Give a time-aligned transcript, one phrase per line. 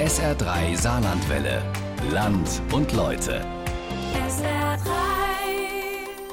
[0.00, 1.62] SR3 Saarlandwelle.
[2.10, 3.44] Land und Leute.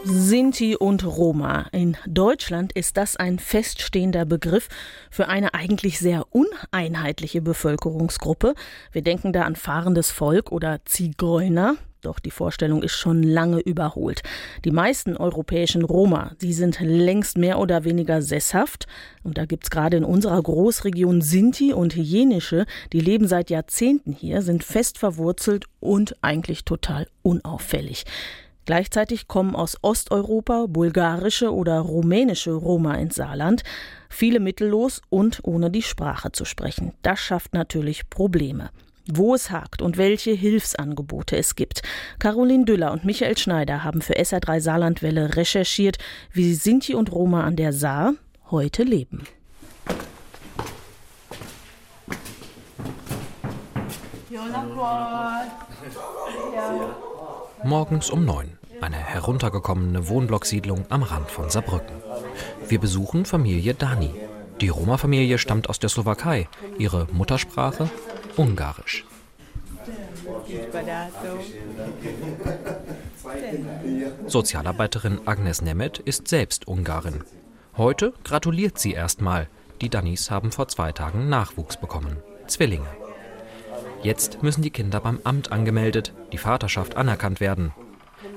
[0.06, 1.66] Sinti und Roma.
[1.74, 4.70] In Deutschland ist das ein feststehender Begriff
[5.12, 8.56] für eine eigentlich sehr uneinheitliche Bevölkerungsgruppe.
[8.94, 11.76] Wir denken da an fahrendes Volk oder Zigeuner.
[12.02, 14.22] Doch die Vorstellung ist schon lange überholt.
[14.66, 18.88] Die meisten europäischen Roma, die sind längst mehr oder weniger sesshaft.
[19.24, 24.42] Und da gibt's gerade in unserer Großregion Sinti und Jenische, die leben seit Jahrzehnten hier,
[24.42, 28.06] sind fest verwurzelt und eigentlich total unauffällig.
[28.68, 33.64] Gleichzeitig kommen aus Osteuropa bulgarische oder rumänische Roma ins Saarland,
[34.10, 36.92] viele mittellos und ohne die Sprache zu sprechen.
[37.02, 38.70] Das schafft natürlich Probleme.
[39.10, 41.82] Wo es hakt und welche Hilfsangebote es gibt.
[42.20, 45.98] Caroline Düller und Michael Schneider haben für SR3 Saarlandwelle recherchiert,
[46.34, 48.14] wie Sinti und Roma an der Saar
[48.52, 49.24] heute leben.
[57.64, 58.58] Morgens um neun.
[58.82, 61.96] Eine heruntergekommene Wohnblocksiedlung am Rand von Saarbrücken.
[62.68, 64.14] Wir besuchen Familie Dani.
[64.62, 66.48] Die Roma-Familie stammt aus der Slowakei.
[66.78, 67.90] Ihre Muttersprache
[68.38, 69.04] Ungarisch.
[74.28, 77.24] Sozialarbeiterin Agnes Nemeth ist selbst Ungarin.
[77.76, 79.48] Heute gratuliert sie erstmal.
[79.82, 82.18] Die Dannis haben vor zwei Tagen Nachwuchs bekommen.
[82.46, 82.88] Zwillinge.
[84.04, 87.74] Jetzt müssen die Kinder beim Amt angemeldet, die Vaterschaft anerkannt werden.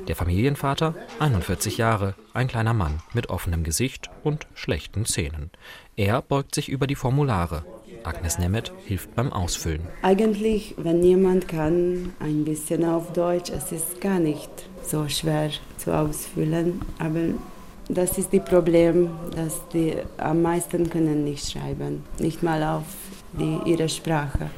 [0.09, 5.51] Der Familienvater, 41 Jahre, ein kleiner Mann mit offenem Gesicht und schlechten Zähnen.
[5.97, 7.65] Er beugt sich über die Formulare.
[8.05, 9.83] Agnes Nemeth hilft beim Ausfüllen.
[10.03, 14.51] Eigentlich, wenn jemand kann, ein bisschen auf Deutsch, es ist gar nicht
[14.83, 16.81] so schwer zu ausfüllen.
[16.99, 17.35] Aber
[17.89, 22.85] das ist das Problem, dass die am meisten können nicht schreiben, nicht mal auf
[23.33, 24.51] die, ihre Sprache.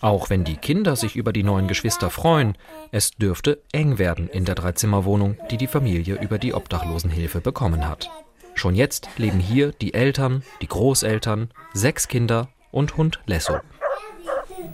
[0.00, 2.56] Auch wenn die Kinder sich über die neuen Geschwister freuen,
[2.92, 8.08] es dürfte eng werden in der Dreizimmerwohnung, die die Familie über die Obdachlosenhilfe bekommen hat.
[8.58, 13.60] Schon jetzt leben hier die Eltern, die Großeltern, sechs Kinder und Hund Lesso.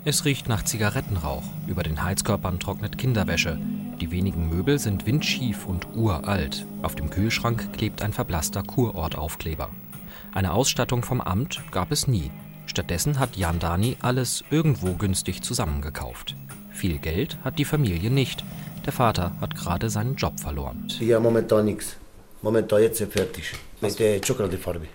[0.07, 1.43] Es riecht nach Zigarettenrauch.
[1.67, 3.59] Über den Heizkörpern trocknet Kinderwäsche.
[4.01, 6.65] Die wenigen Möbel sind windschief und uralt.
[6.81, 9.69] Auf dem Kühlschrank klebt ein verblasster Kurortaufkleber.
[10.33, 12.31] Eine Ausstattung vom Amt gab es nie.
[12.65, 16.37] Stattdessen hat Jan Dani alles irgendwo günstig zusammengekauft.
[16.71, 18.45] Viel Geld hat die Familie nicht.
[18.87, 20.89] Der Vater hat gerade seinen Job verloren.
[21.01, 21.99] Ja, momentan nichts.
[22.45, 23.55] Momentan jetzt fertig.
[23.81, 24.87] Mit der Schokoladefarbe.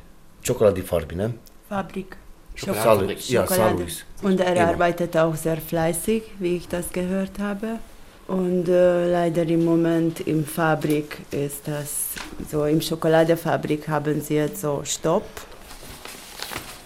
[0.44, 1.34] Schokoladefarbe, ne?
[1.68, 2.16] Fabrik.
[2.54, 3.16] Schokolade.
[3.28, 4.06] Ja, Saarlouis.
[4.22, 7.80] Und er arbeitet auch sehr fleißig, wie ich das gehört habe.
[8.28, 12.10] Und äh, leider im Moment im Fabrik ist das
[12.52, 15.28] so, im Schokoladefabrik haben sie jetzt so Stopp.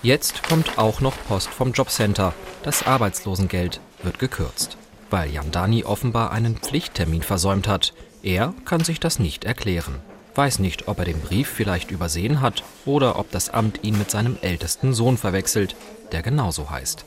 [0.01, 2.33] Jetzt kommt auch noch Post vom Jobcenter.
[2.63, 4.77] Das Arbeitslosengeld wird gekürzt,
[5.09, 7.93] weil Jan Dani offenbar einen Pflichttermin versäumt hat.
[8.21, 9.99] Er kann sich das nicht erklären.
[10.35, 14.09] Weiß nicht, ob er den Brief vielleicht übersehen hat oder ob das Amt ihn mit
[14.09, 15.75] seinem ältesten Sohn verwechselt,
[16.11, 17.05] der genauso heißt.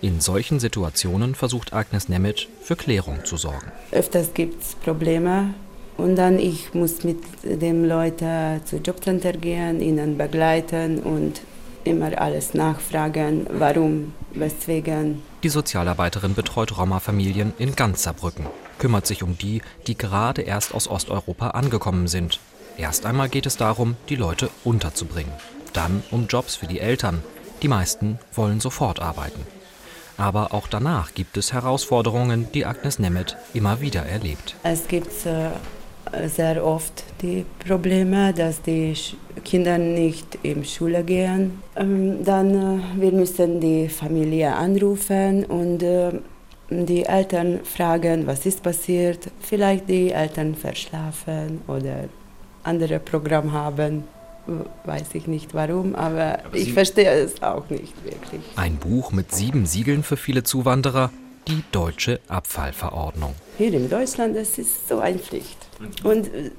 [0.00, 3.72] In solchen Situationen versucht Agnes Nemeth für Klärung zu sorgen.
[3.92, 5.54] Öfters gibt es Probleme
[5.96, 11.40] und dann ich muss mit den Leuten zu Jobcenter gehen, ihnen begleiten und
[11.86, 15.22] immer alles nachfragen, warum, weswegen.
[15.42, 18.46] Die Sozialarbeiterin betreut Roma-Familien in ganz Saarbrücken,
[18.78, 22.40] kümmert sich um die, die gerade erst aus Osteuropa angekommen sind.
[22.76, 25.32] Erst einmal geht es darum, die Leute unterzubringen.
[25.72, 27.22] Dann um Jobs für die Eltern.
[27.62, 29.40] Die meisten wollen sofort arbeiten.
[30.18, 34.56] Aber auch danach gibt es Herausforderungen, die Agnes Nemeth immer wieder erlebt.
[34.62, 35.50] Es gibt äh,
[36.26, 38.94] sehr oft die Probleme, dass die
[39.44, 41.62] Kinder nicht in Schule gehen.
[41.76, 46.12] Ähm, dann äh, wir müssen die Familie anrufen und äh,
[46.70, 49.30] die Eltern fragen, was ist passiert.
[49.40, 52.08] Vielleicht die Eltern verschlafen oder
[52.64, 54.04] andere Programm haben.
[54.84, 58.40] Weiß ich nicht warum, aber, ich verstehe es auch nicht wirklich.
[58.54, 61.10] Ein Buch mit sieben Siegeln für viele Zuwanderer,
[61.48, 63.34] die deutsche Abfallverordnung.
[63.58, 65.65] Hier in Deutschland es ist so eine Pflicht.
[66.02, 66.50] Und äh,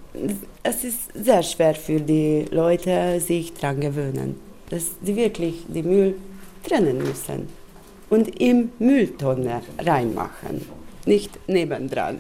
[0.64, 4.36] es ist sehr schwer für die Leute, sich daran gewöhnen,
[4.70, 6.16] dass sie wirklich die Müll
[6.64, 7.48] trennen müssen
[8.10, 10.66] und im Mülltonne reinmachen,
[11.06, 12.20] nicht nebendran.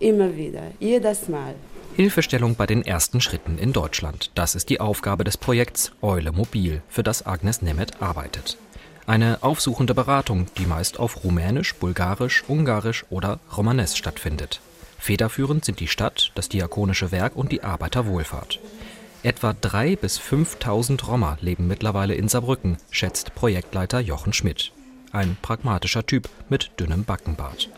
[0.00, 1.54] Immer wieder, jedes Mal.
[1.94, 4.30] Hilfestellung bei den ersten Schritten in Deutschland.
[4.34, 8.56] Das ist die Aufgabe des Projekts Eule Mobil, für das Agnes Nemeth arbeitet.
[9.06, 14.60] Eine aufsuchende Beratung, die meist auf Rumänisch, Bulgarisch, Ungarisch oder Romanes stattfindet.
[15.02, 18.60] Federführend sind die Stadt, das Diakonische Werk und die Arbeiterwohlfahrt.
[19.24, 24.70] Etwa 3.000 bis 5.000 Roma leben mittlerweile in Saarbrücken, schätzt Projektleiter Jochen Schmidt.
[25.10, 27.68] Ein pragmatischer Typ mit dünnem Backenbart.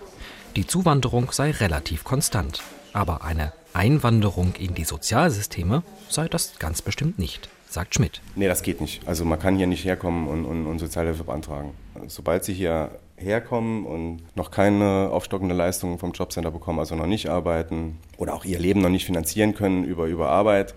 [0.54, 2.62] Die Zuwanderung sei relativ konstant,
[2.92, 8.22] aber eine Einwanderung in die Sozialsysteme sei das ganz bestimmt nicht, sagt Schmidt.
[8.36, 9.06] Nee, das geht nicht.
[9.06, 11.74] Also man kann hier nicht herkommen und, und, und Sozialhilfe beantragen.
[12.06, 17.28] Sobald Sie hier herkommen und noch keine aufstockende Leistung vom Jobcenter bekommen, also noch nicht
[17.28, 20.74] arbeiten oder auch ihr Leben noch nicht finanzieren können über, über Arbeit,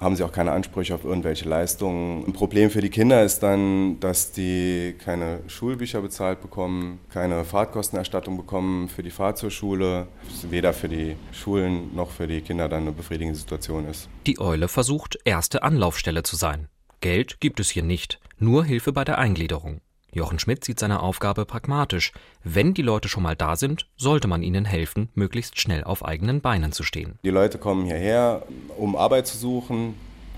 [0.00, 2.24] haben sie auch keine Ansprüche auf irgendwelche Leistungen.
[2.26, 8.36] Ein Problem für die Kinder ist dann, dass die keine Schulbücher bezahlt bekommen, keine Fahrtkostenerstattung
[8.36, 10.08] bekommen für die Fahrt zur Schule,
[10.48, 14.08] weder für die Schulen noch für die Kinder dann eine befriedigende Situation ist.
[14.26, 16.68] Die Eule versucht, erste Anlaufstelle zu sein.
[17.00, 19.80] Geld gibt es hier nicht, nur Hilfe bei der Eingliederung.
[20.12, 22.12] Jochen Schmidt sieht seine Aufgabe pragmatisch.
[22.42, 26.40] Wenn die Leute schon mal da sind, sollte man ihnen helfen, möglichst schnell auf eigenen
[26.40, 27.18] Beinen zu stehen.
[27.24, 28.42] Die Leute kommen hierher,
[28.76, 29.94] um Arbeit zu suchen.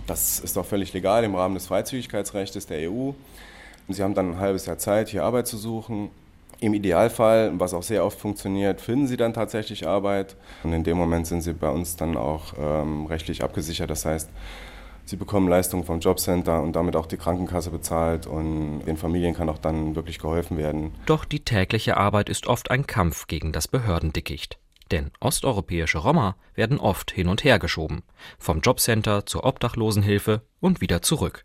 [0.06, 3.12] Das ist doch völlig legal im Rahmen des Freizügigkeitsrechts der EU.
[3.88, 6.10] Sie haben dann ein halbes Jahr Zeit, hier Arbeit zu suchen.
[6.60, 10.36] Im Idealfall, was auch sehr oft funktioniert, finden sie dann tatsächlich Arbeit.
[10.62, 13.90] Und in dem Moment sind sie bei uns dann auch ähm, rechtlich abgesichert.
[13.90, 14.30] Das heißt,
[15.12, 19.50] Sie bekommen Leistungen vom Jobcenter und damit auch die Krankenkasse bezahlt und den Familien kann
[19.50, 20.94] auch dann wirklich geholfen werden.
[21.04, 24.58] Doch die tägliche Arbeit ist oft ein Kampf gegen das Behördendickicht.
[24.90, 28.04] Denn osteuropäische Roma werden oft hin und her geschoben.
[28.38, 31.44] Vom Jobcenter zur Obdachlosenhilfe und wieder zurück.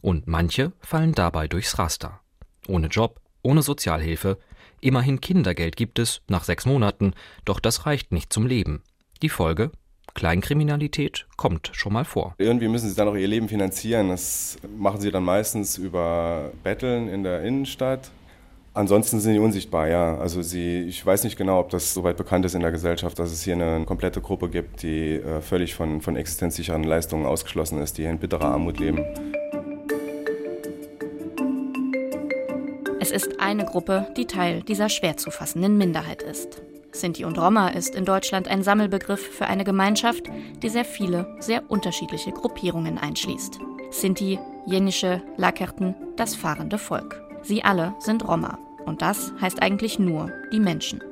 [0.00, 2.20] Und manche fallen dabei durchs Raster.
[2.66, 4.38] Ohne Job, ohne Sozialhilfe.
[4.80, 7.12] Immerhin Kindergeld gibt es nach sechs Monaten,
[7.44, 8.82] doch das reicht nicht zum Leben.
[9.20, 9.70] Die Folge
[10.14, 12.34] Kleinkriminalität kommt schon mal vor.
[12.38, 14.08] Irgendwie müssen sie dann auch ihr Leben finanzieren.
[14.08, 18.10] Das machen sie dann meistens über Betteln in der Innenstadt.
[18.74, 20.16] Ansonsten sind sie unsichtbar, ja.
[20.16, 23.30] Also sie, ich weiß nicht genau, ob das soweit bekannt ist in der Gesellschaft, dass
[23.30, 27.98] es hier eine komplette Gruppe gibt, die äh, völlig von, von existenzsicheren Leistungen ausgeschlossen ist,
[27.98, 29.04] die in bitterer Armut leben.
[32.98, 36.62] Es ist eine Gruppe, die Teil dieser schwer zu fassenden Minderheit ist.
[36.92, 40.24] Sinti und Roma ist in Deutschland ein Sammelbegriff für eine Gemeinschaft,
[40.62, 43.58] die sehr viele, sehr unterschiedliche Gruppierungen einschließt.
[43.90, 47.20] Sinti, Jenische, Lakerten, das fahrende Volk.
[47.42, 48.58] Sie alle sind Roma.
[48.86, 51.02] Und das heißt eigentlich nur die Menschen.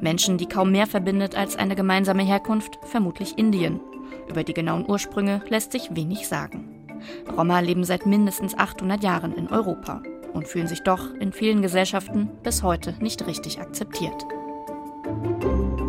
[0.00, 3.80] Menschen, die kaum mehr verbindet als eine gemeinsame Herkunft, vermutlich Indien.
[4.28, 6.86] Über die genauen Ursprünge lässt sich wenig sagen.
[7.36, 10.02] Roma leben seit mindestens 800 Jahren in Europa
[10.32, 14.26] und fühlen sich doch in vielen Gesellschaften bis heute nicht richtig akzeptiert.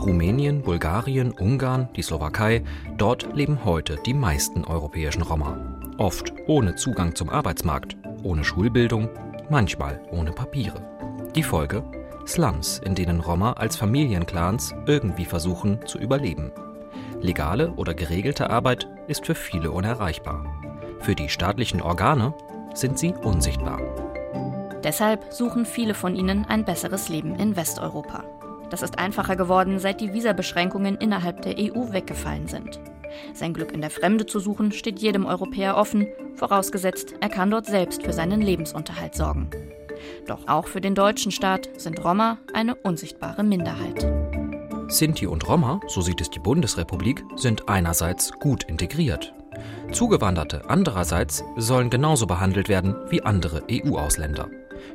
[0.01, 2.63] Rumänien, Bulgarien, Ungarn, die Slowakei,
[2.97, 5.57] dort leben heute die meisten europäischen Roma.
[5.97, 9.09] Oft ohne Zugang zum Arbeitsmarkt, ohne Schulbildung,
[9.49, 10.81] manchmal ohne Papiere.
[11.35, 11.83] Die Folge?
[12.27, 16.51] Slums, in denen Roma als Familienclans irgendwie versuchen zu überleben.
[17.21, 20.45] Legale oder geregelte Arbeit ist für viele unerreichbar.
[20.99, 22.33] Für die staatlichen Organe
[22.73, 23.79] sind sie unsichtbar.
[24.83, 28.23] Deshalb suchen viele von ihnen ein besseres Leben in Westeuropa.
[28.71, 32.79] Das ist einfacher geworden, seit die Visabeschränkungen innerhalb der EU weggefallen sind.
[33.33, 37.65] Sein Glück in der Fremde zu suchen, steht jedem Europäer offen, vorausgesetzt, er kann dort
[37.65, 39.49] selbst für seinen Lebensunterhalt sorgen.
[40.25, 44.07] Doch auch für den deutschen Staat sind Roma eine unsichtbare Minderheit.
[44.87, 49.33] Sinti und Roma, so sieht es die Bundesrepublik, sind einerseits gut integriert.
[49.91, 54.49] Zugewanderte andererseits sollen genauso behandelt werden wie andere EU-Ausländer.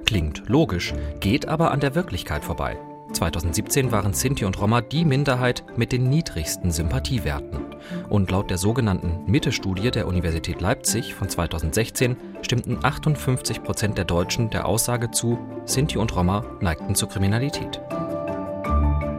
[0.06, 2.78] Klingt logisch, geht aber an der Wirklichkeit vorbei.
[3.13, 7.65] 2017 waren Sinti und Roma die Minderheit mit den niedrigsten Sympathiewerten.
[8.09, 14.51] Und laut der sogenannten Mitte-Studie der Universität Leipzig von 2016 stimmten 58 Prozent der Deutschen
[14.51, 17.81] der Aussage zu, Sinti und Roma neigten zur Kriminalität.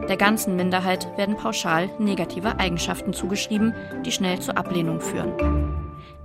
[0.08, 3.74] Der ganzen Minderheit werden pauschal negative Eigenschaften zugeschrieben,
[4.06, 5.77] die schnell zur Ablehnung führen.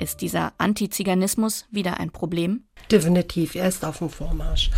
[0.04, 2.66] Ist dieser Antiziganismus wieder ein Problem?
[2.92, 4.70] Definitiv, er ist auf dem Vormarsch.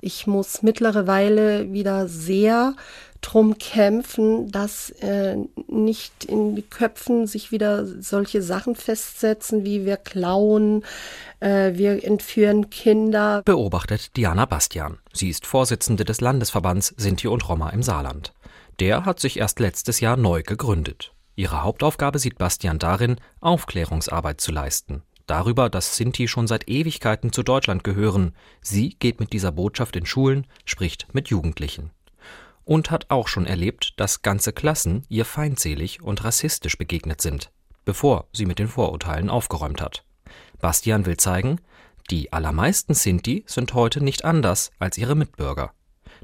[0.00, 2.76] Ich muss mittlerweile wieder sehr
[3.20, 9.96] drum kämpfen, dass äh, nicht in die Köpfen sich wieder solche Sachen festsetzen, wie wir
[9.96, 10.84] klauen,
[11.40, 13.42] äh, wir entführen Kinder.
[13.44, 14.98] Beobachtet Diana Bastian.
[15.12, 18.32] Sie ist Vorsitzende des Landesverbands Sinti und Roma im Saarland.
[18.78, 21.12] Der hat sich erst letztes Jahr neu gegründet.
[21.38, 25.02] Ihre Hauptaufgabe sieht Bastian darin, Aufklärungsarbeit zu leisten.
[25.28, 28.34] Darüber, dass Sinti schon seit Ewigkeiten zu Deutschland gehören.
[28.60, 31.92] Sie geht mit dieser Botschaft in Schulen, spricht mit Jugendlichen.
[32.64, 37.52] Und hat auch schon erlebt, dass ganze Klassen ihr feindselig und rassistisch begegnet sind,
[37.84, 40.02] bevor sie mit den Vorurteilen aufgeräumt hat.
[40.60, 41.60] Bastian will zeigen,
[42.10, 45.72] die allermeisten Sinti sind heute nicht anders als ihre Mitbürger.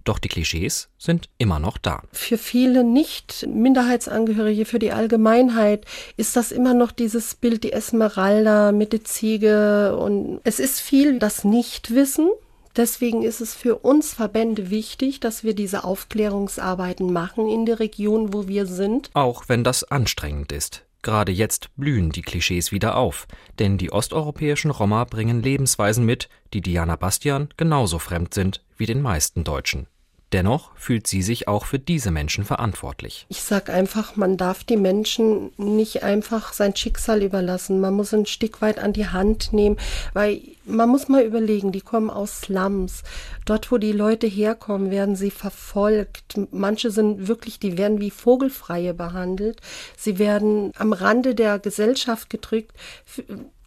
[0.05, 2.03] Doch die Klischees sind immer noch da.
[2.13, 5.87] Für viele Nicht-Minderheitsangehörige, für die Allgemeinheit
[6.19, 9.97] ist das immer noch dieses Bild, die Esmeralda mit der Ziege.
[9.97, 12.29] Und es ist viel das Nichtwissen.
[12.77, 18.35] Deswegen ist es für uns Verbände wichtig, dass wir diese Aufklärungsarbeiten machen in der Region,
[18.35, 19.11] wo wir sind.
[19.15, 20.85] Auch wenn das anstrengend ist.
[21.01, 23.27] Gerade jetzt blühen die Klischees wieder auf,
[23.59, 29.03] denn die osteuropäischen Roma bringen Lebensweisen mit, die Diana Bastian genauso fremd sind wie den
[29.03, 29.87] meisten Deutschen.
[30.35, 33.25] Dennoch fühlt sie sich auch für diese Menschen verantwortlich.
[33.29, 37.81] Ich sage einfach, man darf die Menschen nicht einfach sein Schicksal überlassen.
[37.81, 39.77] Man muss ein Stück weit an die Hand nehmen,
[40.13, 43.05] weil man muss mal überlegen, die kommen aus Slums.
[43.45, 46.41] Dort, wo die Leute herkommen, werden sie verfolgt.
[46.51, 49.61] Manche sind wirklich, die werden wie Vogelfreie behandelt.
[49.97, 52.73] Sie werden am Rande der Gesellschaft gedrückt.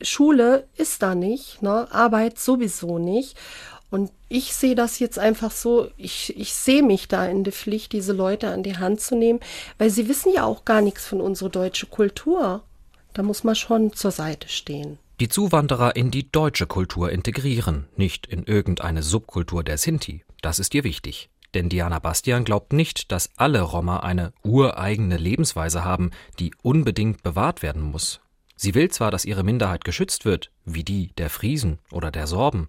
[0.01, 1.87] Schule ist da nicht, ne?
[1.91, 3.37] Arbeit sowieso nicht.
[3.89, 7.93] Und ich sehe das jetzt einfach so, ich, ich sehe mich da in der Pflicht,
[7.93, 9.39] diese Leute an die Hand zu nehmen,
[9.77, 12.63] weil sie wissen ja auch gar nichts von unserer deutschen Kultur.
[13.13, 14.99] Da muss man schon zur Seite stehen.
[15.19, 20.23] Die Zuwanderer in die deutsche Kultur integrieren, nicht in irgendeine Subkultur der Sinti.
[20.41, 21.29] Das ist ihr wichtig.
[21.53, 27.63] Denn Diana Bastian glaubt nicht, dass alle Roma eine ureigene Lebensweise haben, die unbedingt bewahrt
[27.63, 28.19] werden muss.
[28.55, 32.67] Sie will zwar, dass ihre Minderheit geschützt wird, wie die der Friesen oder der Sorben,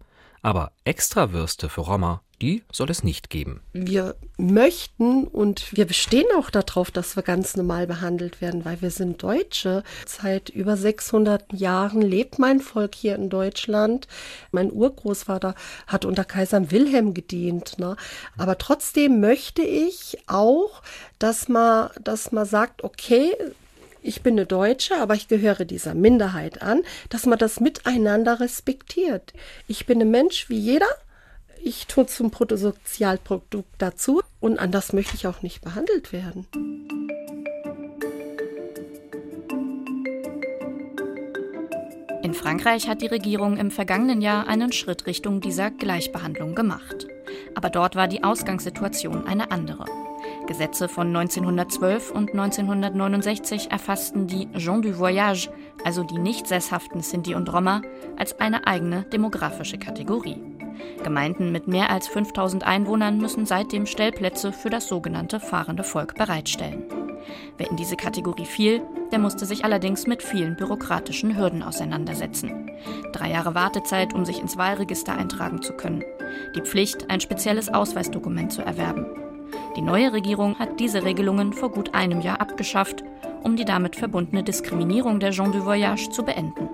[0.48, 3.60] aber Extrawürste für Roma, die soll es nicht geben.
[3.74, 8.90] Wir möchten und wir bestehen auch darauf, dass wir ganz normal behandelt werden, weil wir
[8.90, 9.82] sind Deutsche.
[10.06, 14.08] Seit über 600 Jahren lebt mein Volk hier in Deutschland.
[14.50, 15.54] Mein Urgroßvater
[15.86, 17.78] hat unter Kaiser Wilhelm gedient.
[17.78, 17.98] Ne?
[18.38, 20.82] Aber trotzdem möchte ich auch,
[21.18, 23.34] dass man, dass man sagt, okay,
[24.02, 29.32] ich bin eine Deutsche, aber ich gehöre dieser Minderheit an, dass man das miteinander respektiert.
[29.66, 30.88] Ich bin ein Mensch wie jeder.
[31.62, 36.46] Ich tue zum Bruttosozialprodukt dazu und anders möchte ich auch nicht behandelt werden.
[42.22, 47.06] In Frankreich hat die Regierung im vergangenen Jahr einen Schritt Richtung dieser Gleichbehandlung gemacht.
[47.54, 49.86] Aber dort war die Ausgangssituation eine andere.
[50.48, 55.50] Gesetze von 1912 und 1969 erfassten die Gens du Voyage,
[55.84, 57.82] also die nicht sesshaften Sinti und Roma,
[58.16, 60.42] als eine eigene demografische Kategorie.
[61.04, 66.84] Gemeinden mit mehr als 5000 Einwohnern müssen seitdem Stellplätze für das sogenannte fahrende Volk bereitstellen.
[67.58, 72.70] Wer in diese Kategorie fiel, der musste sich allerdings mit vielen bürokratischen Hürden auseinandersetzen.
[73.12, 76.04] Drei Jahre Wartezeit, um sich ins Wahlregister eintragen zu können.
[76.54, 79.27] Die Pflicht, ein spezielles Ausweisdokument zu erwerben.
[79.78, 83.04] Die neue Regierung hat diese Regelungen vor gut einem Jahr abgeschafft,
[83.44, 86.68] um die damit verbundene Diskriminierung der Gens du Voyage zu beenden.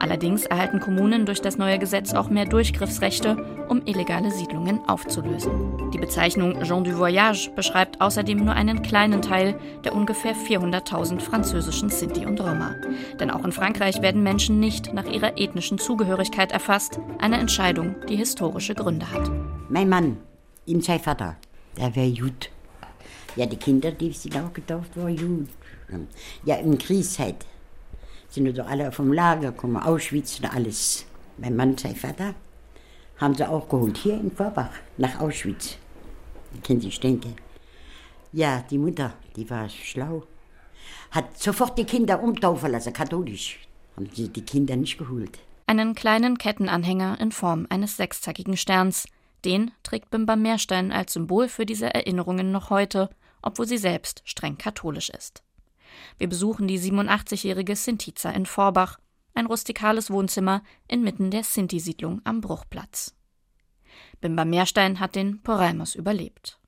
[0.00, 3.36] Allerdings erhalten Kommunen durch das neue Gesetz auch mehr Durchgriffsrechte,
[3.68, 5.92] um illegale Siedlungen aufzulösen.
[5.92, 11.88] Die Bezeichnung Gens du Voyage beschreibt außerdem nur einen kleinen Teil der ungefähr 400.000 französischen
[11.88, 12.74] Sinti und Roma.
[13.20, 18.16] Denn auch in Frankreich werden Menschen nicht nach ihrer ethnischen Zugehörigkeit erfasst, eine Entscheidung, die
[18.16, 19.30] historische Gründe hat.
[19.68, 20.16] Mein Mann,
[20.66, 21.36] ihm sei Vater,
[21.76, 22.50] der wäre gut.
[23.36, 25.48] Ja, die Kinder, die sind auch getauft, war gut.
[26.44, 27.44] Ja, in Kriegszeit
[28.28, 31.04] sind doch alle vom Lager gekommen, Auschwitz und alles.
[31.38, 32.34] Mein Mann, sein Vater,
[33.18, 35.76] haben sie auch geholt, hier in Vorbach, nach Auschwitz.
[36.62, 37.28] Kennen Sie, ich denke.
[38.32, 40.24] Ja, die Mutter, die war schlau.
[41.10, 43.60] Hat sofort die Kinder umtaufen lassen, katholisch.
[43.96, 45.38] Haben sie die Kinder nicht geholt.
[45.66, 49.06] Einen kleinen Kettenanhänger in Form eines sechszackigen Sterns,
[49.44, 53.10] den trägt Bimba Meerstein als Symbol für diese Erinnerungen noch heute,
[53.42, 55.42] obwohl sie selbst streng katholisch ist.
[56.18, 58.98] Wir besuchen die 87-jährige Sintiza in Vorbach,
[59.34, 63.14] ein rustikales Wohnzimmer inmitten der Sinti-Siedlung am Bruchplatz.
[64.20, 66.58] Bimba Meerstein hat den Poraimos überlebt.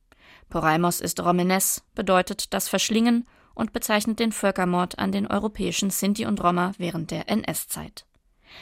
[0.49, 6.42] Poraimos ist Romenes, bedeutet das Verschlingen und bezeichnet den Völkermord an den europäischen Sinti und
[6.42, 8.06] Roma während der NS-Zeit.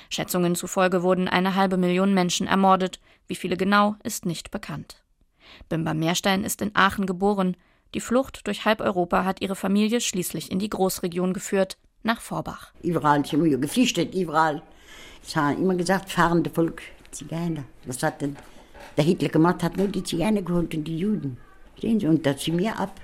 [0.09, 5.03] Schätzungen zufolge wurden eine halbe Million Menschen ermordet, wie viele genau, ist nicht bekannt.
[5.69, 7.57] Bimba Meerstein ist in Aachen geboren.
[7.95, 12.73] Die Flucht durch halb Europa hat ihre Familie schließlich in die Großregion geführt, nach Vorbach.
[12.83, 14.62] Überall, sind wir geflüchtet, überall.
[15.23, 17.64] Es haben immer gesagt, fahrende Volk, Zigeiner.
[17.87, 18.37] Was hat denn
[18.97, 19.62] der Hitler gemacht?
[19.62, 21.38] Hat nur die Zigeiner geholt und die Juden.
[21.81, 23.00] Sehen Sie, und da sind wir ab.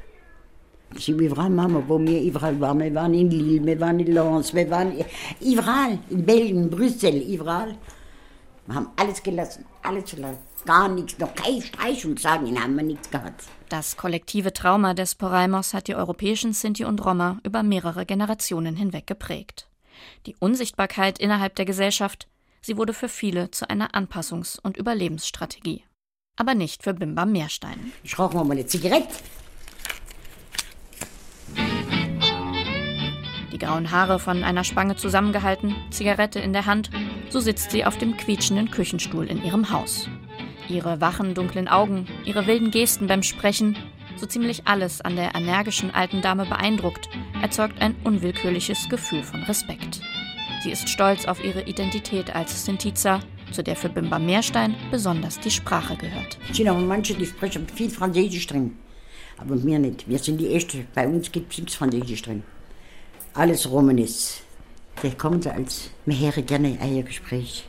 [2.61, 2.81] Waren.
[2.81, 4.93] Wir waren in Lille, wir waren in Lens, wir waren
[5.41, 7.77] überall, in Belgien, Brüssel, überall.
[8.67, 10.39] Wir haben alles gelassen, alles gelassen.
[10.67, 13.45] Gar nichts, noch kein Streich und sagen, haben wir nichts gehabt.
[13.71, 19.07] Das kollektive Trauma des Poraimos hat die europäischen Sinti und Roma über mehrere Generationen hinweg
[19.07, 19.69] geprägt.
[20.27, 22.29] Die Unsichtbarkeit innerhalb der Gesellschaft,
[22.61, 25.85] sie wurde für viele zu einer Anpassungs- und Überlebensstrategie.
[26.41, 27.93] aber nicht für Bimba Meerstein.
[28.03, 29.09] Ich rauche mal eine Zigarette.
[33.61, 36.91] Grauen Haare von einer Spange zusammengehalten, Zigarette in der Hand,
[37.29, 40.09] so sitzt sie auf dem quietschenden Küchenstuhl in ihrem Haus.
[40.69, 43.77] Ihre wachen, dunklen Augen, ihre wilden Gesten beim Sprechen,
[44.17, 47.09] so ziemlich alles an der energischen alten Dame beeindruckt,
[47.43, 50.01] erzeugt ein unwillkürliches Gefühl von Respekt.
[50.63, 55.51] Sie ist stolz auf ihre Identität als Sintiza, zu der für Bimba Meerstein besonders die
[55.51, 56.39] Sprache gehört.
[56.51, 58.77] Es sind auch manche, die sprechen viel Französisch drin.
[59.39, 60.07] Aber wir nicht.
[60.07, 60.87] Wir sind die Ersten.
[60.95, 62.43] Bei uns gibt es nichts Französisch drin.
[63.35, 64.41] Alles Romanes.
[65.03, 67.67] Da kommen sie als, wir hören gerne ein Gespräch.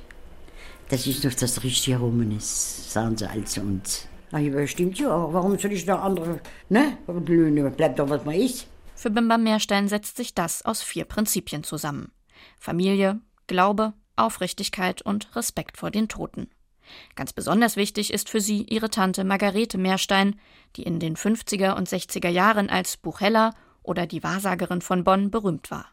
[0.89, 4.07] Das ist doch das richtige Romanes, sagen sie als uns.
[4.31, 5.09] Ach, ja, stimmt ja.
[5.31, 6.39] Warum soll ich da andere,
[6.69, 6.97] ne?
[7.77, 8.67] Bleibt doch, was man ist.
[8.95, 12.11] Für Bimba Meerstein setzt sich das aus vier Prinzipien zusammen.
[12.59, 16.49] Familie, Glaube, Aufrichtigkeit und Respekt vor den Toten.
[17.15, 20.39] Ganz besonders wichtig ist für sie ihre Tante Margarete Meerstein,
[20.75, 23.51] die in den 50er und 60er Jahren als Buchella
[23.83, 25.85] oder die Wahrsagerin von Bonn berühmt war.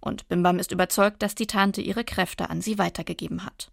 [0.00, 3.70] Und Bimbam ist überzeugt, dass die Tante ihre Kräfte an sie weitergegeben hat.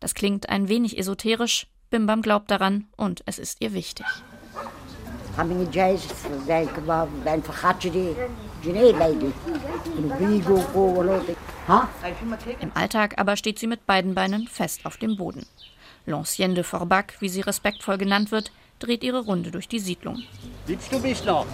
[0.00, 4.04] Das klingt ein wenig esoterisch, Bimbam glaubt daran und es ist ihr wichtig.
[12.60, 15.46] Im Alltag aber steht sie mit beiden Beinen fest auf dem Boden.
[16.06, 20.22] L'ancienne de Forbac, wie sie respektvoll genannt wird, dreht ihre Runde durch die Siedlung.
[20.66, 21.46] Liebst du mich noch?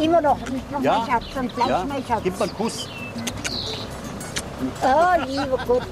[0.00, 1.06] Immer noch, nicht noch Ja?
[1.06, 1.84] Schatz, und gleich Ja?
[1.88, 2.22] mein Schatz.
[2.22, 2.88] Gib mal einen Kuss.
[4.82, 5.86] Oh, lieber Gott.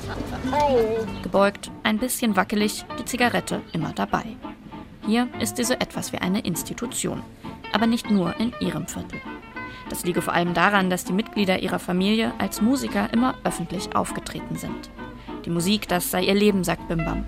[0.51, 0.97] Hey.
[1.23, 4.25] Gebeugt, ein bisschen wackelig, die Zigarette immer dabei.
[5.07, 7.23] Hier ist sie so etwas wie eine Institution,
[7.73, 9.21] aber nicht nur in ihrem Viertel.
[9.89, 14.57] Das liege vor allem daran, dass die Mitglieder ihrer Familie als Musiker immer öffentlich aufgetreten
[14.57, 14.91] sind.
[15.45, 17.25] Die Musik, das sei ihr Leben, sagt Bimbam.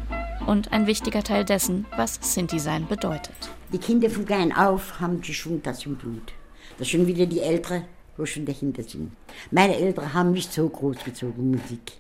[0.48, 3.36] Und ein wichtiger Teil dessen, was Sinti-Sein bedeutet.
[3.70, 6.32] Die Kinder von klein auf haben die schon das im Blut.
[6.78, 7.84] Das sind wieder die Älteren,
[8.16, 9.12] wo schon dahinter sind.
[9.50, 11.92] Meine Eltern haben mich so großgezogen, Musik.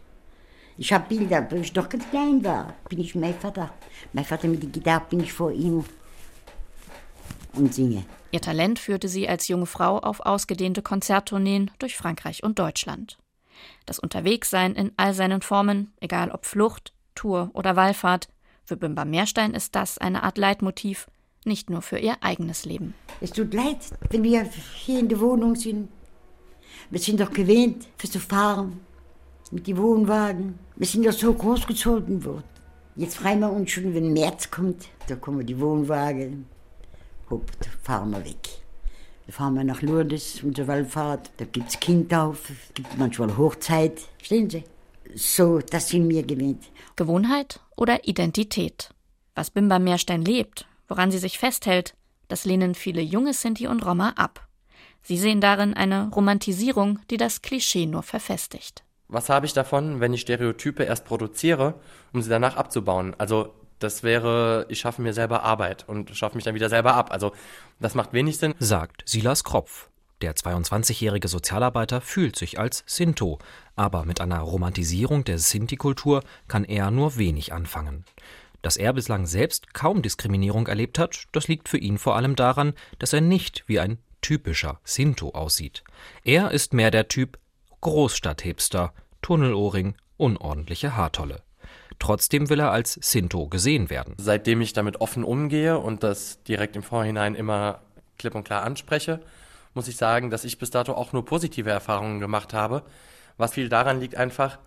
[0.78, 3.70] Ich habe Bilder, wo ich noch ganz klein war, bin ich mein Vater.
[4.14, 5.84] Mein Vater mit der Gitarre bin ich vor ihm
[7.52, 8.06] und singe.
[8.30, 13.18] Ihr Talent führte sie als junge Frau auf ausgedehnte Konzerttourneen durch Frankreich und Deutschland.
[13.84, 18.28] Das Unterwegssein in all seinen Formen, egal ob Flucht, Tour oder Wallfahrt,
[18.68, 21.06] für Bimba Meerstein ist das eine Art Leitmotiv,
[21.46, 22.92] nicht nur für ihr eigenes Leben.
[23.22, 23.78] Es tut leid,
[24.10, 24.44] wenn wir
[24.76, 25.88] hier in der Wohnung sind.
[26.90, 28.80] Wir sind doch gewöhnt, für zu fahren,
[29.50, 30.58] mit den Wohnwagen.
[30.76, 32.44] Wir sind doch so großgezogen worden.
[32.94, 36.46] Jetzt freuen wir uns schon, wenn März kommt, da kommen die Wohnwagen.
[37.30, 38.48] Hopp, da fahren wir weg.
[39.26, 41.30] Da fahren wir nach Lourdes, unsere Wallfahrt.
[41.38, 44.00] Da gibt es Kindtaufe, es gibt manchmal Hochzeit.
[44.18, 44.64] Verstehen Sie?
[45.14, 46.70] So, das sind wir gewöhnt.
[46.96, 48.90] Gewohnheit oder Identität?
[49.34, 51.94] Was Bimba Meerstein lebt, woran sie sich festhält,
[52.28, 54.46] das lehnen viele junge Sinti und Roma ab.
[55.02, 58.84] Sie sehen darin eine Romantisierung, die das Klischee nur verfestigt.
[59.08, 61.80] Was habe ich davon, wenn ich Stereotype erst produziere,
[62.12, 63.14] um sie danach abzubauen?
[63.16, 67.10] Also das wäre, ich schaffe mir selber Arbeit und schaffe mich dann wieder selber ab.
[67.10, 67.32] Also
[67.80, 68.54] das macht wenig Sinn.
[68.58, 69.88] Sagt Silas Kropf.
[70.20, 73.38] Der 22-jährige Sozialarbeiter fühlt sich als Sinto,
[73.76, 78.04] aber mit einer Romantisierung der Sinti-Kultur kann er nur wenig anfangen.
[78.60, 82.74] Dass er bislang selbst kaum Diskriminierung erlebt hat, das liegt für ihn vor allem daran,
[82.98, 85.84] dass er nicht wie ein typischer Sinto aussieht.
[86.24, 87.38] Er ist mehr der Typ
[87.80, 91.42] Großstadthipster, Tunnelohrring, unordentliche Haartolle.
[92.00, 94.14] Trotzdem will er als Sinto gesehen werden.
[94.18, 97.82] Seitdem ich damit offen umgehe und das direkt im Vorhinein immer
[98.18, 99.20] klipp und klar anspreche,
[99.78, 102.82] muss ich sagen, dass ich bis dato auch nur positive Erfahrungen gemacht habe.
[103.36, 104.58] Was viel daran liegt einfach,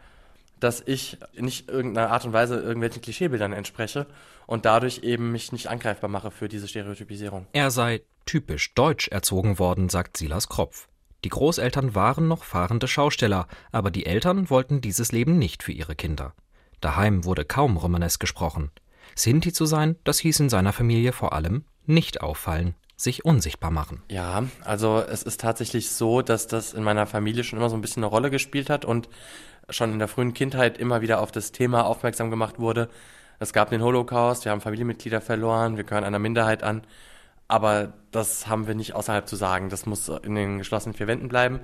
[0.62, 4.08] dass ich nicht irgendeiner Art und Weise irgendwelchen Klischeebildern entspreche
[4.48, 7.46] und dadurch eben mich nicht angreifbar mache für diese Stereotypisierung.
[7.52, 10.88] Er sei typisch deutsch erzogen worden, sagt Silas Kropf.
[11.26, 15.96] Die Großeltern waren noch fahrende Schausteller, aber die Eltern wollten dieses Leben nicht für ihre
[15.96, 16.34] Kinder.
[16.80, 18.72] Daheim wurde kaum Romanes gesprochen.
[19.14, 24.02] Sinti zu sein, das hieß in seiner Familie vor allem nicht auffallen, sich unsichtbar machen.
[24.10, 27.82] Ja, also es ist tatsächlich so, dass das in meiner Familie schon immer so ein
[27.82, 29.10] bisschen eine Rolle gespielt hat und
[29.70, 32.90] schon in der frühen Kindheit immer wieder auf das Thema aufmerksam gemacht wurde.
[33.40, 36.84] Es gab den Holocaust, wir haben Familienmitglieder verloren, wir gehören einer Minderheit an.
[37.48, 39.70] Aber das haben wir nicht außerhalb zu sagen.
[39.70, 41.60] Das muss in den geschlossenen vier Wänden bleiben,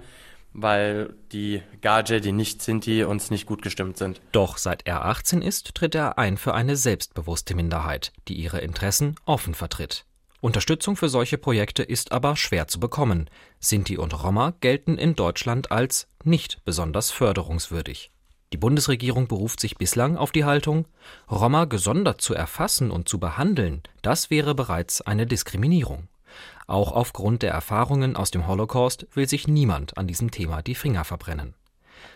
[0.52, 4.20] weil die Gage, die nicht Sinti, uns nicht gut gestimmt sind.
[4.34, 9.16] Doch seit er 18 ist, tritt er ein für eine selbstbewusste Minderheit, die ihre Interessen
[9.26, 10.04] offen vertritt.
[10.48, 13.30] Unterstützung für solche Projekte ist aber schwer zu bekommen.
[13.60, 18.12] Sinti und Roma gelten in Deutschland als nicht besonders förderungswürdig.
[18.54, 20.88] Die Bundesregierung beruft sich bislang auf die Haltung,
[21.30, 26.08] Roma gesondert zu erfassen und zu behandeln, das wäre bereits eine Diskriminierung.
[26.66, 31.04] Auch aufgrund der Erfahrungen aus dem Holocaust will sich niemand an diesem Thema die Finger
[31.04, 31.56] verbrennen.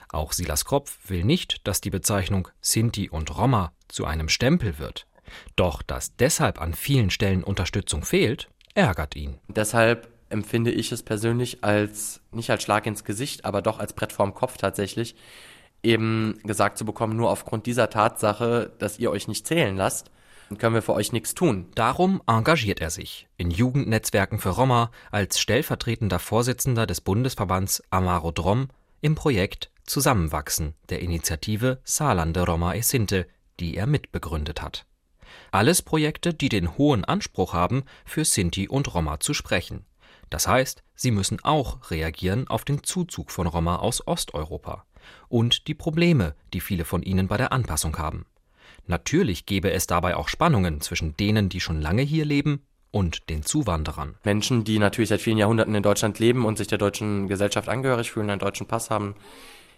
[0.08, 5.06] Auch Silas Kropf will nicht, dass die Bezeichnung Sinti und Roma zu einem Stempel wird.
[5.56, 9.38] Doch dass deshalb an vielen Stellen Unterstützung fehlt, ärgert ihn.
[9.48, 14.14] Deshalb empfinde ich es persönlich als, nicht als Schlag ins Gesicht, aber doch als Brett
[14.14, 15.16] vorm Kopf tatsächlich,
[15.84, 20.12] eben gesagt zu bekommen, nur aufgrund dieser Tatsache, dass ihr euch nicht zählen lasst,
[20.58, 21.68] können wir für euch nichts tun.
[21.76, 28.68] Darum engagiert er sich in Jugendnetzwerken für Roma als stellvertretender Vorsitzender des Bundesverbands Amaro Drom
[29.00, 33.28] im Projekt Zusammenwachsen der Initiative Saarlande Roma e Sinte,
[33.60, 34.86] die er mitbegründet hat.
[35.52, 39.86] Alles Projekte, die den hohen Anspruch haben, für Sinti und Roma zu sprechen.
[40.30, 44.86] Das heißt, sie müssen auch reagieren auf den Zuzug von Roma aus Osteuropa
[45.28, 48.26] und die Probleme, die viele von ihnen bei der Anpassung haben.
[48.88, 53.44] Natürlich gäbe es dabei auch Spannungen zwischen denen, die schon lange hier leben, und den
[53.44, 54.16] Zuwanderern.
[54.24, 58.12] Menschen, die natürlich seit vielen Jahrhunderten in Deutschland leben und sich der deutschen Gesellschaft angehörig
[58.12, 59.16] fühlen, einen deutschen Pass haben,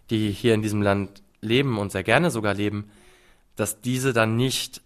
[0.09, 2.89] die hier in diesem Land leben und sehr gerne sogar leben,
[3.55, 4.81] dass diese dann nicht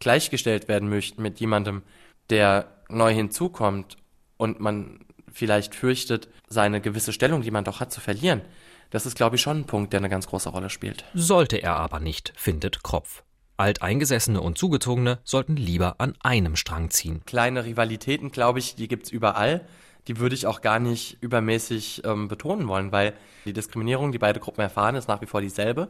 [0.00, 1.82] gleichgestellt werden möchten mit jemandem,
[2.30, 3.96] der neu hinzukommt
[4.36, 5.00] und man
[5.32, 8.42] vielleicht fürchtet, seine gewisse Stellung, die man doch hat, zu verlieren.
[8.90, 11.04] Das ist, glaube ich, schon ein Punkt, der eine ganz große Rolle spielt.
[11.14, 13.22] Sollte er aber nicht, findet Kropf.
[13.56, 17.20] Alteingesessene und Zugezogene sollten lieber an einem Strang ziehen.
[17.26, 19.66] Kleine Rivalitäten, glaube ich, die gibt es überall.
[20.08, 23.12] Die würde ich auch gar nicht übermäßig ähm, betonen wollen, weil
[23.44, 25.88] die Diskriminierung, die beide Gruppen erfahren, ist nach wie vor dieselbe.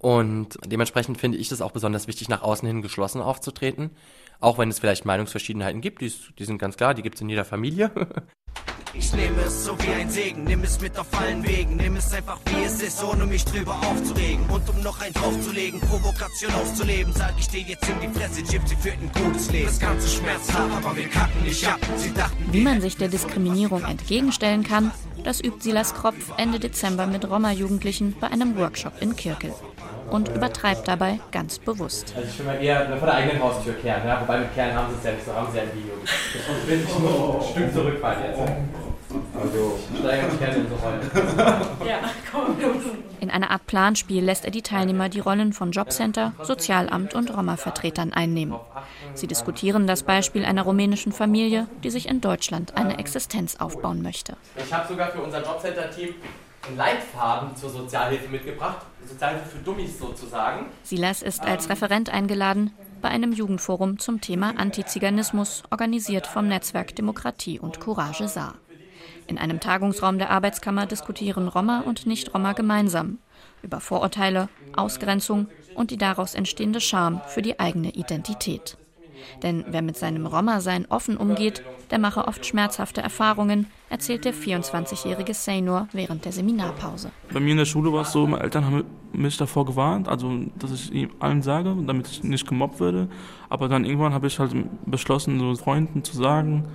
[0.00, 3.90] Und dementsprechend finde ich es auch besonders wichtig, nach außen hin geschlossen aufzutreten.
[4.40, 7.28] Auch wenn es vielleicht Meinungsverschiedenheiten gibt, die, die sind ganz klar, die gibt es in
[7.28, 7.90] jeder Familie.
[8.92, 12.12] Ich nehme es so wie ein Segen, nimm es mit auf allen Wegen, nimm es
[12.12, 14.44] einfach wie es ist, ohne mich drüber aufzuregen.
[14.50, 18.74] Und um noch ein draufzulegen, Provokation auszuleben, sag ich dir jetzt in die Fresse, Gypsy
[18.74, 19.66] führt ein gutes Leben.
[19.66, 21.78] Das Ganze schmerzhaft, aber wir kacken nicht ab.
[21.98, 24.90] Sie dachten, wie man sich der Diskriminierung entgegenstellen kann,
[25.22, 29.54] das übt Silas Kropf Ende Dezember mit Roma-Jugendlichen bei einem Workshop in Kirkel
[30.10, 32.12] und übertreibt dabei ganz bewusst.
[32.16, 34.20] Also ich will mal eher vor der eigenen Haustür kehren, ja?
[34.20, 35.92] wobei mit Kehren haben sie es ja nicht so, haben sie ja ein Video.
[36.04, 38.40] Ich will ich nur ein Stück zurückfallen jetzt.
[39.40, 41.00] Also, steigern Kerne in so Rollen.
[41.86, 41.98] Ja,
[42.30, 42.56] komm,
[43.20, 48.12] In einer Art Planspiel lässt er die Teilnehmer die Rollen von Jobcenter, Sozialamt und Roma-Vertretern
[48.12, 48.56] einnehmen.
[49.14, 54.36] Sie diskutieren das Beispiel einer rumänischen Familie, die sich in Deutschland eine Existenz aufbauen möchte.
[54.56, 56.14] Ich habe sogar für unser Jobcenter-Team
[56.76, 58.86] Leitfaden zur Sozialhilfe mitgebracht.
[59.06, 60.66] Sozialhilfe für Dummies sozusagen.
[60.82, 67.58] Silas ist als Referent eingeladen bei einem Jugendforum zum Thema Antiziganismus, organisiert vom Netzwerk Demokratie
[67.58, 68.54] und Courage Saar.
[69.26, 73.18] In einem Tagungsraum der Arbeitskammer diskutieren Roma und Nicht-Roma gemeinsam
[73.62, 78.76] über Vorurteile, Ausgrenzung und die daraus entstehende Scham für die eigene Identität.
[79.42, 85.34] Denn wer mit seinem Roma-Sein offen umgeht, der mache oft schmerzhafte Erfahrungen, erzählt der 24-jährige
[85.34, 87.10] Seynur während der Seminarpause.
[87.32, 90.32] Bei mir in der Schule war es so, meine Eltern haben mich davor gewarnt, also
[90.58, 93.08] dass ich ihm allen sage, damit ich nicht gemobbt werde.
[93.48, 94.54] Aber dann irgendwann habe ich halt
[94.86, 96.68] beschlossen, so Freunden zu sagen,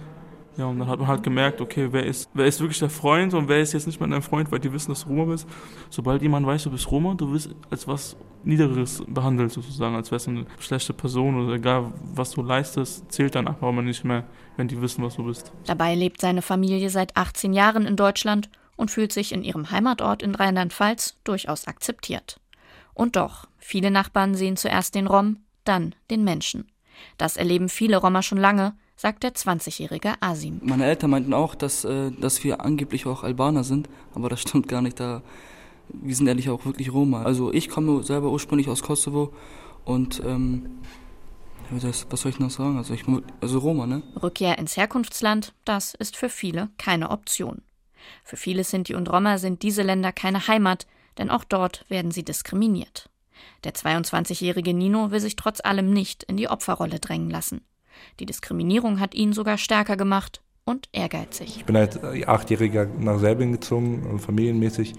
[0.57, 3.33] ja, und dann hat man halt gemerkt, okay, wer ist, wer ist wirklich der Freund
[3.33, 5.47] und wer ist jetzt nicht mehr dein Freund, weil die wissen, dass du Roma bist.
[5.89, 10.27] Sobald jemand weiß, du bist Roma, du wirst als was Niedereres behandelt, sozusagen, als wärst
[10.27, 14.23] du eine schlechte Person oder egal, was du leistest, zählt dann einfach mal nicht mehr,
[14.57, 15.51] wenn die wissen, was du bist.
[15.65, 20.21] Dabei lebt seine Familie seit 18 Jahren in Deutschland und fühlt sich in ihrem Heimatort
[20.21, 22.39] in Rheinland-Pfalz durchaus akzeptiert.
[22.93, 26.71] Und doch, viele Nachbarn sehen zuerst den Rom, dann den Menschen.
[27.17, 30.61] Das erleben viele Roma schon lange, sagt der 20-jährige Asim.
[30.63, 34.67] Meine Eltern meinten auch, dass, äh, dass wir angeblich auch Albaner sind, aber das stimmt
[34.67, 34.99] gar nicht.
[34.99, 35.21] Da,
[35.89, 37.23] wir sind ehrlich auch wirklich Roma.
[37.23, 39.33] Also ich komme selber ursprünglich aus Kosovo
[39.83, 40.79] und ähm,
[41.71, 42.77] das, was soll ich noch sagen?
[42.77, 43.03] Also, ich,
[43.41, 44.03] also Roma, ne?
[44.21, 47.61] Rückkehr ins Herkunftsland, das ist für viele keine Option.
[48.23, 50.85] Für viele Sinti und Roma sind diese Länder keine Heimat,
[51.17, 53.09] denn auch dort werden sie diskriminiert.
[53.63, 57.61] Der 22-jährige Nino will sich trotz allem nicht in die Opferrolle drängen lassen.
[58.19, 61.57] Die Diskriminierung hat ihn sogar stärker gemacht und ehrgeizig.
[61.57, 64.93] Ich bin als Achtjähriger nach Serbien gezogen, familienmäßig.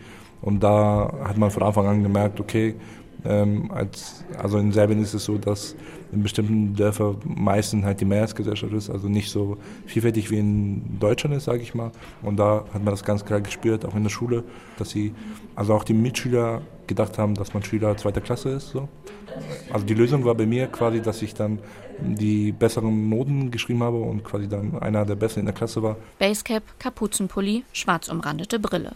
[0.46, 2.76] Und da hat man von Anfang an gemerkt, okay,
[3.24, 5.74] ähm, als, also in Serbien ist es so, dass
[6.12, 9.56] in bestimmten Dörfern meistens halt die Mehrheitsgesellschaft ist, also nicht so
[9.86, 11.90] vielfältig wie in Deutschland ist, sage ich mal.
[12.22, 14.44] Und da hat man das ganz klar gespürt, auch in der Schule,
[14.78, 15.12] dass sie,
[15.56, 18.68] also auch die Mitschüler gedacht haben, dass man Schüler zweiter Klasse ist.
[18.68, 18.88] So.
[19.72, 21.58] Also die Lösung war bei mir quasi, dass ich dann
[22.00, 25.96] die besseren Noten geschrieben habe und quasi dann einer der Besten in der Klasse war.
[26.20, 28.92] Basecap, Kapuzenpulli, schwarz umrandete Brille.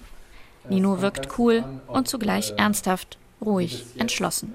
[0.68, 4.54] Nino wirkt cool und zugleich ernsthaft ruhig, entschlossen.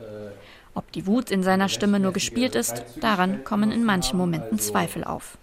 [0.73, 5.03] Ob die Wut in seiner Stimme nur gespielt ist, daran kommen in manchen Momenten Zweifel
[5.03, 5.37] auf.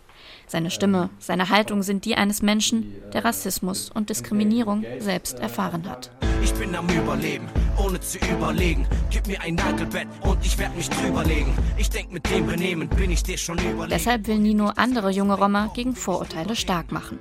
[0.47, 6.11] Seine Stimme, seine Haltung sind die eines Menschen, der Rassismus und Diskriminierung selbst erfahren hat.
[6.43, 7.47] Ich bin am Überleben,
[7.79, 8.87] ohne zu überlegen.
[9.11, 11.53] Gib mir ein Nagelbett und ich werde mich drüberlegen.
[11.79, 13.91] Ich denk mit dem Benehmen bin ich dir schon überlegen.
[13.91, 17.19] Deshalb will Nino andere junge Roma gegen Vorurteile stark machen.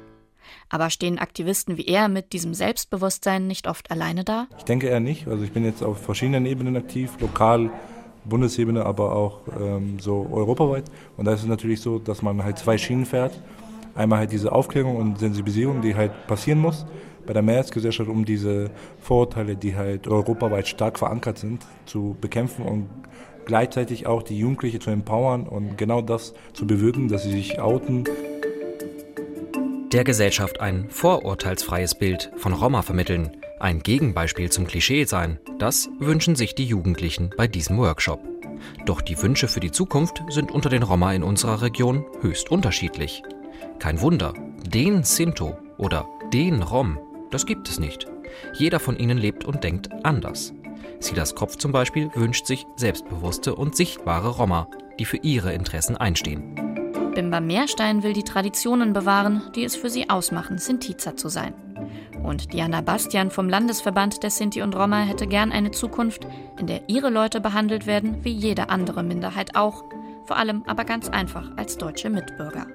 [0.71, 4.47] Aber stehen Aktivisten wie er mit diesem Selbstbewusstsein nicht oft alleine da?
[4.57, 5.27] Ich denke eher nicht.
[5.27, 7.69] Also ich bin jetzt auf verschiedenen Ebenen aktiv, lokal,
[8.23, 10.86] Bundesebene, aber auch ähm, so europaweit.
[11.17, 13.38] Und da ist es natürlich so, dass man halt zwei Schienen fährt.
[13.95, 16.86] Einmal halt diese Aufklärung und Sensibilisierung, die halt passieren muss
[17.25, 22.89] bei der Mehrheitsgesellschaft, um diese Vorurteile, die halt europaweit stark verankert sind, zu bekämpfen und
[23.45, 28.05] gleichzeitig auch die Jugendlichen zu empowern und genau das zu bewirken, dass sie sich outen.
[29.91, 36.38] Der Gesellschaft ein vorurteilsfreies Bild von Roma vermitteln, ein Gegenbeispiel zum Klischee sein, das wünschen
[36.38, 38.21] sich die Jugendlichen bei diesem Workshop.
[38.86, 43.21] Doch die Wünsche für die Zukunft sind unter den Roma in unserer Region höchst unterschiedlich.
[43.80, 44.34] Kein Wunder,
[44.65, 46.97] den Sinto oder den Rom,
[47.30, 48.08] das gibt es nicht.
[48.54, 50.54] Jeder von ihnen lebt und denkt anders.
[50.99, 56.80] Silas Kopf zum Beispiel wünscht sich selbstbewusste und sichtbare Roma, die für ihre Interessen einstehen.
[57.21, 61.53] Bimba Meerstein will die Traditionen bewahren, die es für sie ausmachen, Sintiza zu sein.
[62.23, 66.25] Und Diana Bastian vom Landesverband der Sinti und Roma hätte gern eine Zukunft,
[66.60, 69.84] in der ihre Leute behandelt werden wie jede andere Minderheit auch,
[70.25, 72.65] vor allem aber ganz einfach als deutsche Mitbürger.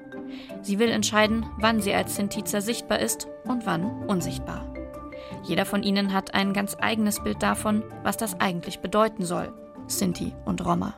[0.63, 4.73] Sie will entscheiden, wann sie als Sintiza sichtbar ist und wann unsichtbar.
[5.43, 9.53] Jeder von ihnen hat ein ganz eigenes Bild davon, was das eigentlich bedeuten soll,
[9.87, 10.95] Sinti und Roma.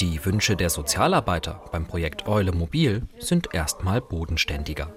[0.00, 4.92] Die Wünsche der Sozialarbeiter beim Projekt Eule Mobil sind erstmal bodenständiger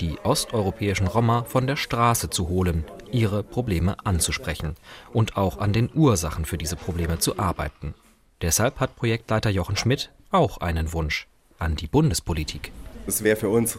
[0.00, 4.74] die osteuropäischen Roma von der Straße zu holen, ihre Probleme anzusprechen
[5.12, 7.94] und auch an den Ursachen für diese Probleme zu arbeiten.
[8.42, 11.26] Deshalb hat Projektleiter Jochen Schmidt auch einen Wunsch
[11.58, 12.72] an die Bundespolitik.
[13.06, 13.78] Es wäre für uns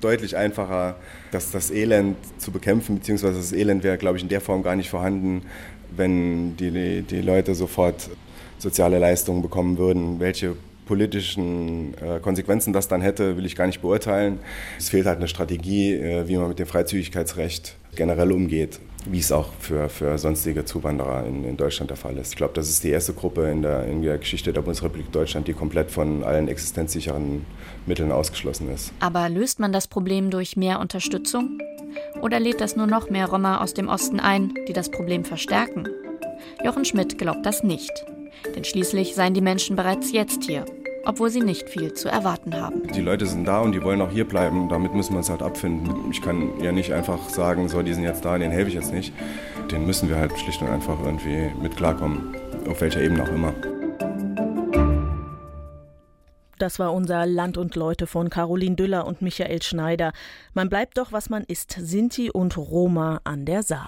[0.00, 0.96] deutlich einfacher,
[1.32, 4.76] das, das Elend zu bekämpfen, beziehungsweise das Elend wäre, glaube ich, in der Form gar
[4.76, 5.42] nicht vorhanden,
[5.96, 8.08] wenn die, die Leute sofort
[8.58, 10.20] soziale Leistungen bekommen würden.
[10.20, 10.56] Welche
[10.88, 14.40] politischen äh, Konsequenzen das dann hätte, will ich gar nicht beurteilen.
[14.78, 19.30] Es fehlt halt eine Strategie, äh, wie man mit dem Freizügigkeitsrecht generell umgeht, wie es
[19.30, 22.30] auch für, für sonstige Zuwanderer in, in Deutschland der Fall ist.
[22.30, 25.46] Ich glaube, das ist die erste Gruppe in der, in der Geschichte der Bundesrepublik Deutschland,
[25.46, 27.44] die komplett von allen existenzsicheren
[27.86, 28.92] Mitteln ausgeschlossen ist.
[29.00, 31.58] Aber löst man das Problem durch mehr Unterstützung?
[32.22, 35.88] Oder lädt das nur noch mehr Roma aus dem Osten ein, die das Problem verstärken?
[36.64, 37.92] Jochen Schmidt glaubt das nicht.
[38.54, 40.64] Denn schließlich seien die Menschen bereits jetzt hier
[41.04, 42.86] obwohl sie nicht viel zu erwarten haben.
[42.88, 44.68] Die Leute sind da und die wollen auch hier bleiben.
[44.68, 46.10] Damit müssen wir uns halt abfinden.
[46.10, 48.92] Ich kann ja nicht einfach sagen, so, die sind jetzt da, denen helfe ich jetzt
[48.92, 49.12] nicht.
[49.70, 52.36] Den müssen wir halt schlicht und einfach irgendwie mit klarkommen,
[52.68, 53.54] auf welcher Ebene auch immer.
[56.58, 60.12] Das war unser Land und Leute von Caroline Düller und Michael Schneider.
[60.54, 63.86] Man bleibt doch, was man ist, Sinti und Roma an der Saar.